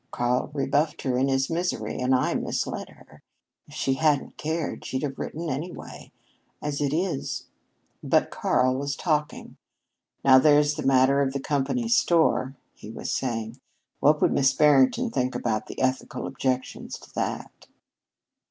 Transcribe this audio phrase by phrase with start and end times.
[0.09, 3.21] "Karl rebuffed her in his misery, and I misled her.
[3.67, 6.11] If she hadn't cared she'd have written anyway.
[6.59, 7.45] As it is"
[8.03, 9.57] But Karl was talking.
[10.25, 13.59] "Now there's the matter of the company store," he was saying.
[13.99, 17.67] "What would Miss Barrington think about the ethical objections to that?"